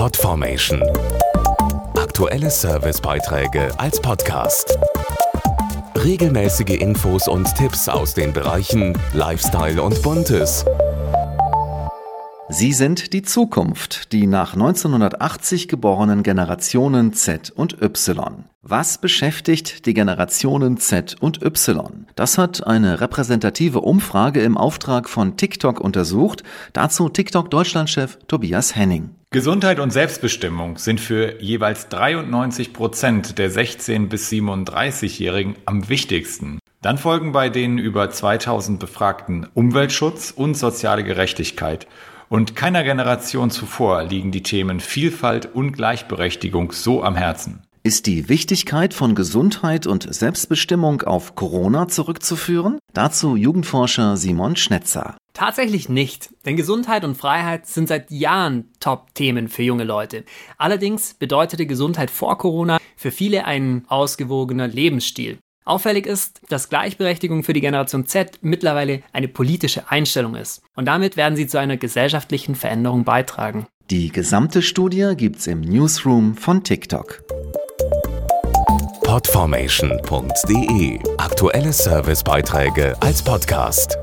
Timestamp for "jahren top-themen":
58.10-59.48